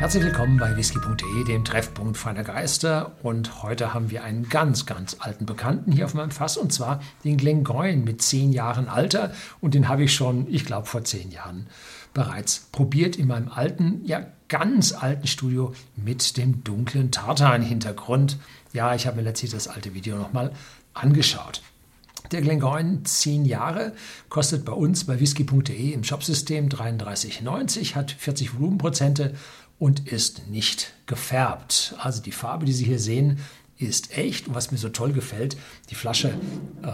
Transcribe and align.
Herzlich 0.00 0.24
willkommen 0.24 0.56
bei 0.56 0.74
whisky.de, 0.78 1.44
dem 1.44 1.62
Treffpunkt 1.62 2.16
feiner 2.16 2.42
Geister. 2.42 3.12
Und 3.22 3.62
heute 3.62 3.92
haben 3.92 4.10
wir 4.10 4.24
einen 4.24 4.48
ganz, 4.48 4.86
ganz 4.86 5.18
alten 5.18 5.44
Bekannten 5.44 5.92
hier 5.92 6.06
auf 6.06 6.14
meinem 6.14 6.30
Fass, 6.30 6.56
und 6.56 6.72
zwar 6.72 7.02
den 7.22 7.36
Glengoyne 7.36 7.98
mit 8.02 8.22
zehn 8.22 8.50
Jahren 8.50 8.88
Alter. 8.88 9.30
Und 9.60 9.74
den 9.74 9.88
habe 9.90 10.04
ich 10.04 10.14
schon, 10.14 10.46
ich 10.48 10.64
glaube, 10.64 10.86
vor 10.86 11.04
zehn 11.04 11.30
Jahren 11.30 11.66
bereits 12.14 12.60
probiert 12.72 13.16
in 13.16 13.26
meinem 13.26 13.50
alten, 13.50 14.00
ja 14.06 14.24
ganz 14.48 14.92
alten 14.92 15.26
Studio 15.26 15.74
mit 15.96 16.38
dem 16.38 16.64
dunklen 16.64 17.10
Tartan-Hintergrund. 17.10 18.38
Ja, 18.72 18.94
ich 18.94 19.06
habe 19.06 19.18
mir 19.18 19.22
letztlich 19.24 19.50
das 19.50 19.68
alte 19.68 19.92
Video 19.92 20.16
nochmal 20.16 20.52
angeschaut. 20.94 21.60
Der 22.32 22.40
Glengoyne 22.40 23.02
10 23.02 23.44
Jahre 23.44 23.92
kostet 24.30 24.64
bei 24.64 24.72
uns 24.72 25.04
bei 25.04 25.20
whisky.de 25.20 25.92
im 25.92 26.04
Shopsystem 26.04 26.70
33,90, 26.70 27.96
hat 27.96 28.12
40 28.12 28.54
Volumenprozente 28.54 29.34
und 29.80 30.06
ist 30.06 30.46
nicht 30.48 30.92
gefärbt. 31.06 31.94
Also 31.98 32.22
die 32.22 32.32
Farbe, 32.32 32.66
die 32.66 32.72
Sie 32.72 32.84
hier 32.84 33.00
sehen, 33.00 33.40
ist 33.78 34.16
echt. 34.16 34.46
Und 34.46 34.54
was 34.54 34.70
mir 34.70 34.78
so 34.78 34.90
toll 34.90 35.12
gefällt, 35.12 35.56
die 35.88 35.94
Flasche, 35.94 36.38
äh, 36.82 36.92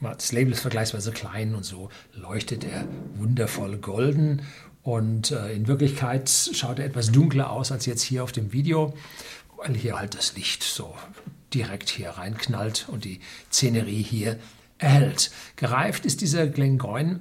das 0.00 0.32
Label 0.32 0.52
ist 0.52 0.60
vergleichsweise 0.60 1.12
klein 1.12 1.54
und 1.54 1.64
so 1.64 1.88
leuchtet 2.14 2.64
er 2.64 2.84
wundervoll 3.14 3.78
golden. 3.78 4.42
Und 4.82 5.30
äh, 5.30 5.52
in 5.52 5.68
Wirklichkeit 5.68 6.28
schaut 6.28 6.80
er 6.80 6.84
etwas 6.84 7.12
dunkler 7.12 7.50
aus 7.50 7.70
als 7.70 7.86
jetzt 7.86 8.02
hier 8.02 8.24
auf 8.24 8.32
dem 8.32 8.52
Video, 8.52 8.92
weil 9.56 9.76
hier 9.76 10.00
halt 10.00 10.16
das 10.16 10.34
Licht 10.34 10.64
so 10.64 10.96
direkt 11.54 11.90
hier 11.90 12.10
reinknallt 12.10 12.88
und 12.88 13.04
die 13.04 13.20
Szenerie 13.52 14.02
hier 14.02 14.36
erhält. 14.78 15.30
Gereift 15.54 16.06
ist 16.06 16.22
dieser 16.22 16.48
Glengoyne 16.48 17.20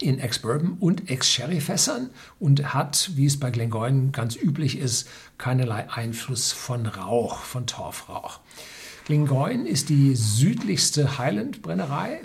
in 0.00 0.18
Ex-Bourbon 0.18 0.76
und 0.80 1.10
Ex-Sherry-Fässern 1.10 2.10
und 2.40 2.74
hat, 2.74 3.10
wie 3.14 3.26
es 3.26 3.38
bei 3.38 3.50
Glengoyne 3.50 4.10
ganz 4.10 4.36
üblich 4.36 4.78
ist, 4.78 5.08
keinerlei 5.38 5.90
Einfluss 5.90 6.52
von 6.52 6.86
Rauch, 6.86 7.40
von 7.40 7.66
Torfrauch. 7.66 8.40
Glengoyne 9.04 9.68
ist 9.68 9.88
die 9.88 10.14
südlichste 10.14 11.18
Highland-Brennerei, 11.18 12.20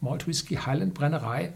Malt 0.00 0.26
Whisky 0.26 0.56
Highland-Brennerei 0.56 1.52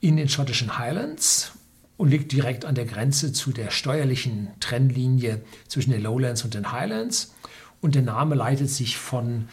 in 0.00 0.16
den 0.16 0.28
schottischen 0.28 0.78
Highlands 0.78 1.52
und 1.96 2.08
liegt 2.08 2.32
direkt 2.32 2.64
an 2.64 2.74
der 2.74 2.86
Grenze 2.86 3.32
zu 3.32 3.52
der 3.52 3.70
steuerlichen 3.70 4.48
Trennlinie 4.60 5.42
zwischen 5.68 5.90
den 5.90 6.02
Lowlands 6.02 6.44
und 6.44 6.54
den 6.54 6.72
Highlands. 6.72 7.34
Und 7.82 7.94
der 7.94 8.02
Name 8.02 8.34
leitet 8.34 8.70
sich 8.70 8.96
von 8.96 9.48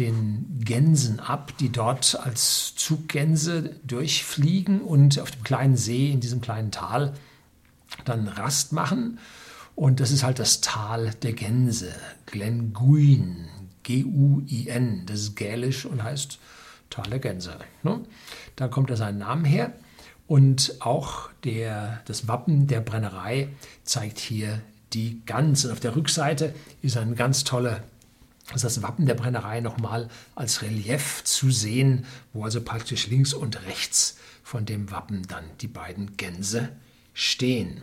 den 0.00 0.60
Gänsen 0.64 1.20
ab, 1.20 1.52
die 1.60 1.70
dort 1.70 2.18
als 2.24 2.74
Zuggänse 2.74 3.76
durchfliegen 3.84 4.80
und 4.80 5.20
auf 5.20 5.30
dem 5.30 5.42
kleinen 5.42 5.76
See 5.76 6.10
in 6.10 6.20
diesem 6.20 6.40
kleinen 6.40 6.70
Tal 6.70 7.12
dann 8.06 8.26
Rast 8.26 8.72
machen. 8.72 9.18
Und 9.76 10.00
das 10.00 10.10
ist 10.10 10.22
halt 10.22 10.38
das 10.38 10.62
Tal 10.62 11.10
der 11.22 11.34
Gänse, 11.34 11.94
Glenguin, 12.24 13.48
G-U-I-N. 13.82 15.04
Das 15.04 15.20
ist 15.20 15.36
gälisch 15.36 15.84
und 15.84 16.02
heißt 16.02 16.38
Tal 16.88 17.10
der 17.10 17.18
Gänse. 17.18 17.58
Ne? 17.82 18.00
Da 18.56 18.68
kommt 18.68 18.88
er 18.88 18.96
seinen 18.96 19.18
Namen 19.18 19.44
her. 19.44 19.74
Und 20.26 20.76
auch 20.80 21.28
der, 21.44 22.00
das 22.06 22.26
Wappen 22.26 22.68
der 22.68 22.80
Brennerei 22.80 23.48
zeigt 23.84 24.18
hier 24.18 24.62
die 24.94 25.20
Gans. 25.26 25.66
Und 25.66 25.72
auf 25.72 25.80
der 25.80 25.94
Rückseite 25.94 26.54
ist 26.80 26.96
ein 26.96 27.16
ganz 27.16 27.44
toller 27.44 27.82
ist 28.56 28.64
das 28.64 28.82
Wappen 28.82 29.06
der 29.06 29.14
Brennerei 29.14 29.60
nochmal 29.60 30.08
als 30.34 30.62
Relief 30.62 31.22
zu 31.24 31.50
sehen, 31.50 32.04
wo 32.32 32.44
also 32.44 32.60
praktisch 32.60 33.06
links 33.06 33.32
und 33.32 33.64
rechts 33.66 34.18
von 34.42 34.66
dem 34.66 34.90
Wappen 34.90 35.22
dann 35.28 35.44
die 35.60 35.68
beiden 35.68 36.16
Gänse 36.16 36.70
stehen. 37.14 37.82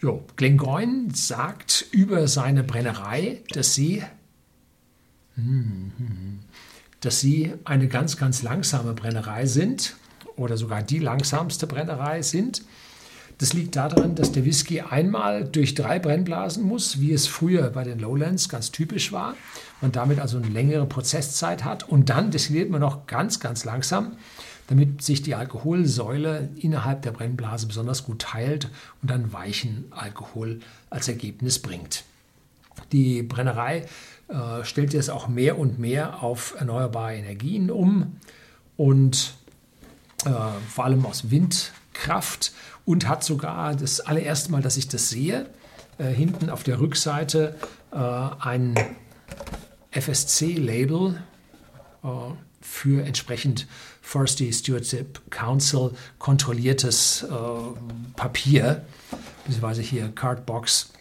Jo, 0.00 0.24
Glengoyne 0.36 1.14
sagt 1.14 1.86
über 1.90 2.28
seine 2.28 2.62
Brennerei, 2.62 3.42
dass 3.50 3.74
sie, 3.74 4.02
dass 7.00 7.20
sie 7.20 7.54
eine 7.64 7.88
ganz, 7.88 8.16
ganz 8.16 8.42
langsame 8.42 8.92
Brennerei 8.92 9.46
sind 9.46 9.96
oder 10.36 10.56
sogar 10.56 10.82
die 10.82 10.98
langsamste 10.98 11.66
Brennerei 11.66 12.22
sind. 12.22 12.62
Das 13.38 13.52
liegt 13.52 13.74
daran, 13.74 14.14
dass 14.14 14.30
der 14.32 14.44
Whisky 14.44 14.80
einmal 14.80 15.44
durch 15.44 15.74
drei 15.74 15.98
Brennblasen 15.98 16.62
muss, 16.62 17.00
wie 17.00 17.12
es 17.12 17.26
früher 17.26 17.70
bei 17.70 17.82
den 17.82 17.98
Lowlands 17.98 18.48
ganz 18.48 18.70
typisch 18.70 19.10
war 19.12 19.34
und 19.80 19.96
damit 19.96 20.20
also 20.20 20.38
eine 20.38 20.48
längere 20.48 20.86
Prozesszeit 20.86 21.64
hat. 21.64 21.88
Und 21.88 22.10
dann 22.10 22.30
destilliert 22.30 22.70
man 22.70 22.80
noch 22.80 23.06
ganz, 23.06 23.40
ganz 23.40 23.64
langsam, 23.64 24.12
damit 24.68 25.02
sich 25.02 25.22
die 25.22 25.34
Alkoholsäule 25.34 26.48
innerhalb 26.56 27.02
der 27.02 27.10
Brennblase 27.10 27.66
besonders 27.66 28.04
gut 28.04 28.20
teilt 28.22 28.70
und 29.02 29.10
dann 29.10 29.32
weichen 29.32 29.86
Alkohol 29.90 30.60
als 30.88 31.08
Ergebnis 31.08 31.58
bringt. 31.58 32.04
Die 32.92 33.22
Brennerei 33.22 33.84
äh, 34.28 34.64
stellt 34.64 34.94
jetzt 34.94 35.10
auch 35.10 35.28
mehr 35.28 35.58
und 35.58 35.78
mehr 35.78 36.22
auf 36.22 36.54
erneuerbare 36.58 37.16
Energien 37.16 37.70
um 37.70 38.16
und 38.76 39.34
äh, 40.24 40.30
vor 40.68 40.84
allem 40.84 41.04
aus 41.04 41.30
Windkraft 41.94 42.52
und 42.84 43.08
hat 43.08 43.24
sogar 43.24 43.74
das 43.74 44.00
allererste 44.00 44.50
Mal, 44.50 44.62
dass 44.62 44.76
ich 44.76 44.88
das 44.88 45.08
sehe, 45.08 45.46
äh, 45.98 46.06
hinten 46.06 46.50
auf 46.50 46.62
der 46.62 46.80
Rückseite 46.80 47.56
äh, 47.92 47.96
ein 47.96 48.74
FSC-Label 49.92 51.22
äh, 52.02 52.08
für 52.60 53.04
entsprechend 53.04 53.66
Forestry 54.02 54.52
Stewardship 54.52 55.20
Council 55.30 55.92
kontrolliertes 56.18 57.22
äh, 57.22 57.26
Papier, 58.16 58.84
beziehungsweise 59.44 59.82
hier 59.82 60.08
Cardbox, 60.08 60.92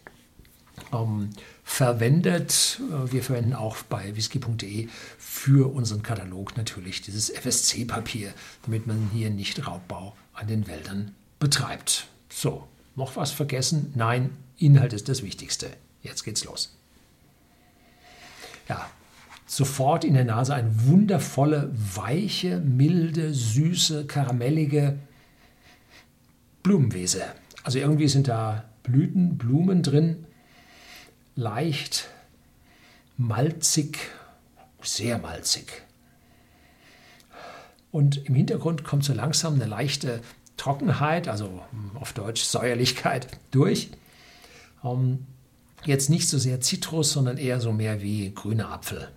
ähm, 0.93 1.29
verwendet. 1.63 2.79
Äh, 2.79 3.11
wir 3.11 3.23
verwenden 3.23 3.53
auch 3.53 3.77
bei 3.83 4.15
whisky.de 4.15 4.87
für 5.17 5.73
unseren 5.73 6.03
Katalog 6.03 6.55
natürlich 6.57 7.01
dieses 7.01 7.29
FSC-Papier, 7.29 8.33
damit 8.63 8.87
man 8.87 9.09
hier 9.13 9.29
nicht 9.29 9.65
Raubbau 9.67 10.15
an 10.33 10.47
den 10.47 10.67
Wäldern 10.67 11.15
betreibt. 11.39 12.07
So, 12.29 12.67
noch 12.95 13.15
was 13.15 13.31
vergessen? 13.31 13.91
Nein, 13.95 14.31
Inhalt 14.57 14.93
ist 14.93 15.09
das 15.09 15.23
Wichtigste. 15.23 15.71
Jetzt 16.01 16.23
geht's 16.23 16.43
los. 16.43 16.75
Ja, 18.69 18.89
sofort 19.45 20.03
in 20.03 20.13
der 20.13 20.25
Nase 20.25 20.53
eine 20.53 20.85
wundervolle, 20.85 21.71
weiche, 21.73 22.59
milde, 22.59 23.33
süße, 23.33 24.05
karamellige 24.05 24.97
Blumenwese. 26.61 27.23
Also 27.63 27.79
irgendwie 27.79 28.07
sind 28.07 28.27
da 28.27 28.65
Blüten, 28.83 29.37
Blumen 29.37 29.83
drin, 29.83 30.25
leicht, 31.35 32.07
malzig, 33.17 33.97
sehr 34.81 35.17
malzig. 35.17 35.83
Und 37.91 38.25
im 38.25 38.35
Hintergrund 38.35 38.83
kommt 38.83 39.03
so 39.03 39.13
langsam 39.13 39.53
eine 39.53 39.65
leichte 39.65 40.21
Trockenheit, 40.57 41.27
also 41.27 41.61
auf 41.95 42.13
Deutsch 42.13 42.43
Säuerlichkeit, 42.43 43.27
durch. 43.51 43.89
Ähm, 44.83 45.25
jetzt 45.85 46.09
nicht 46.09 46.27
so 46.27 46.37
sehr 46.37 46.61
Zitrus, 46.61 47.11
sondern 47.11 47.37
eher 47.37 47.59
so 47.61 47.71
mehr 47.71 48.01
wie 48.01 48.33
grüner 48.33 48.71
Apfel. 48.71 49.09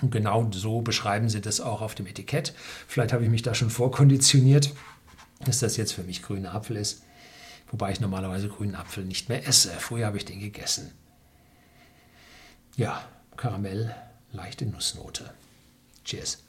Und 0.00 0.10
genau 0.10 0.48
so 0.52 0.80
beschreiben 0.80 1.28
sie 1.28 1.40
das 1.40 1.60
auch 1.60 1.80
auf 1.80 1.94
dem 1.94 2.06
Etikett. 2.06 2.54
Vielleicht 2.86 3.12
habe 3.12 3.24
ich 3.24 3.30
mich 3.30 3.42
da 3.42 3.54
schon 3.54 3.70
vorkonditioniert, 3.70 4.72
dass 5.44 5.60
das 5.60 5.76
jetzt 5.76 5.92
für 5.92 6.02
mich 6.02 6.22
grüner 6.22 6.54
Apfel 6.54 6.76
ist. 6.76 7.02
Wobei 7.70 7.92
ich 7.92 8.00
normalerweise 8.00 8.48
grünen 8.48 8.74
Apfel 8.74 9.04
nicht 9.04 9.28
mehr 9.28 9.46
esse. 9.46 9.70
Früher 9.70 10.06
habe 10.06 10.16
ich 10.16 10.24
den 10.24 10.40
gegessen. 10.40 10.92
Ja, 12.78 13.04
Karamell, 13.36 13.92
leichte 14.30 14.64
Nussnote. 14.64 15.34
Cheers. 16.04 16.44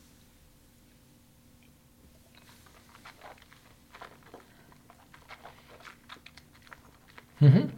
Mhm. 7.40 7.72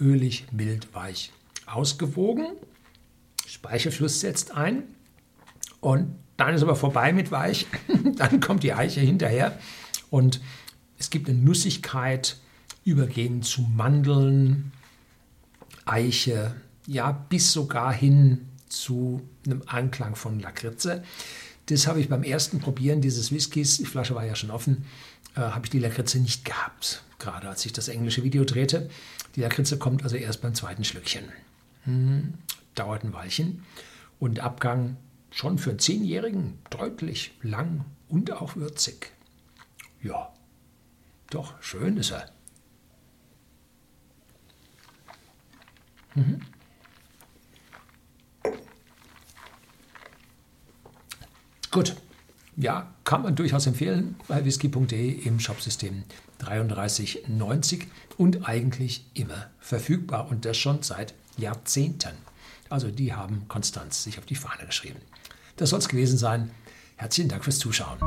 Ölig, 0.00 0.46
mild, 0.52 0.94
weich. 0.94 1.32
Ausgewogen. 1.66 2.46
Speichelfluss 3.44 4.20
setzt 4.20 4.52
ein. 4.52 4.84
Und 5.80 6.16
dann 6.36 6.54
ist 6.54 6.62
aber 6.62 6.76
vorbei 6.76 7.12
mit 7.12 7.32
weich. 7.32 7.66
dann 8.14 8.38
kommt 8.38 8.62
die 8.62 8.72
Eiche 8.72 9.00
hinterher. 9.00 9.58
Und 10.10 10.40
es 10.96 11.10
gibt 11.10 11.28
eine 11.28 11.38
Nussigkeit, 11.38 12.36
übergehend 12.84 13.44
zu 13.44 13.62
Mandeln, 13.62 14.72
Eiche, 15.84 16.54
ja, 16.86 17.12
bis 17.12 17.52
sogar 17.52 17.92
hin 17.92 18.48
zu 18.68 19.22
einem 19.46 19.62
Anklang 19.66 20.16
von 20.16 20.40
Lakritze. 20.40 21.02
Das 21.66 21.86
habe 21.86 22.00
ich 22.00 22.08
beim 22.08 22.22
ersten 22.22 22.60
Probieren 22.60 23.00
dieses 23.00 23.30
Whiskys, 23.30 23.78
die 23.78 23.86
Flasche 23.86 24.14
war 24.14 24.24
ja 24.24 24.34
schon 24.34 24.50
offen, 24.50 24.84
äh, 25.36 25.40
habe 25.40 25.66
ich 25.66 25.70
die 25.70 25.78
Lakritze 25.78 26.18
nicht 26.18 26.44
gehabt, 26.44 27.02
gerade 27.18 27.48
als 27.48 27.64
ich 27.64 27.72
das 27.72 27.88
englische 27.88 28.24
Video 28.24 28.44
drehte. 28.44 28.90
Die 29.36 29.40
Lakritze 29.40 29.78
kommt 29.78 30.02
also 30.02 30.16
erst 30.16 30.42
beim 30.42 30.54
zweiten 30.54 30.84
Schlückchen. 30.84 31.24
Hm, 31.84 32.34
dauert 32.74 33.04
ein 33.04 33.12
Weilchen. 33.12 33.64
Und 34.18 34.40
Abgang 34.40 34.96
schon 35.30 35.58
für 35.58 35.70
einen 35.70 35.78
Zehnjährigen 35.78 36.58
deutlich 36.70 37.32
lang 37.42 37.84
und 38.08 38.30
auch 38.30 38.56
würzig. 38.56 39.12
Ja, 40.02 40.32
doch, 41.30 41.54
schön 41.62 41.96
ist 41.96 42.10
er. 42.10 42.30
Mhm. 46.14 46.40
Gut, 51.70 51.96
ja, 52.56 52.92
kann 53.04 53.22
man 53.22 53.34
durchaus 53.34 53.66
empfehlen 53.66 54.16
bei 54.28 54.44
whisky.de 54.44 55.10
im 55.10 55.40
Shopsystem 55.40 56.04
3390 56.38 57.88
und 58.18 58.46
eigentlich 58.46 59.06
immer 59.14 59.50
verfügbar 59.58 60.28
und 60.30 60.44
das 60.44 60.58
schon 60.58 60.82
seit 60.82 61.14
Jahrzehnten. 61.38 62.14
Also 62.68 62.90
die 62.90 63.14
haben 63.14 63.48
Konstanz 63.48 64.04
sich 64.04 64.18
auf 64.18 64.26
die 64.26 64.34
Fahne 64.34 64.66
geschrieben. 64.66 65.00
Das 65.56 65.70
soll 65.70 65.78
es 65.78 65.88
gewesen 65.88 66.18
sein. 66.18 66.50
Herzlichen 66.96 67.30
Dank 67.30 67.44
fürs 67.44 67.58
Zuschauen. 67.58 67.98